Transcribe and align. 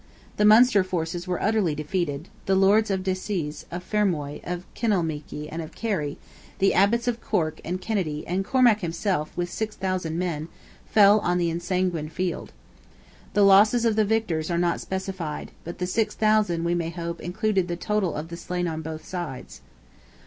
The 0.37 0.45
Munster 0.45 0.83
forces 0.83 1.27
were 1.27 1.39
utterly 1.39 1.75
defeated; 1.75 2.27
the 2.47 2.55
Lords 2.55 2.89
of 2.89 3.03
Desies, 3.03 3.65
of 3.69 3.83
Fermoy, 3.87 4.41
of 4.43 4.65
Kinalmeaky, 4.73 5.47
and 5.47 5.61
of 5.61 5.75
Kerry, 5.75 6.17
the 6.57 6.73
Abbots 6.73 7.07
of 7.07 7.21
Cork 7.21 7.61
and 7.63 7.79
Kennity, 7.79 8.23
and 8.25 8.43
Cormac 8.43 8.79
himself, 8.79 9.31
with 9.37 9.51
6,000 9.51 10.17
men, 10.17 10.47
fell 10.87 11.19
on 11.19 11.37
the 11.37 11.51
ensanguined 11.51 12.11
field. 12.13 12.51
The 13.35 13.43
losses 13.45 13.85
of 13.85 13.95
the 13.95 14.03
victors 14.03 14.49
are 14.49 14.57
not 14.57 14.81
specified, 14.81 15.51
but 15.63 15.77
the 15.77 15.85
6,000, 15.85 16.63
we 16.63 16.73
may 16.73 16.89
hope, 16.89 17.21
included 17.21 17.67
the 17.67 17.75
total 17.77 18.15
of 18.15 18.29
the 18.29 18.37
slain 18.37 18.67
on 18.67 18.81
both 18.81 19.05
sides. 19.05 19.61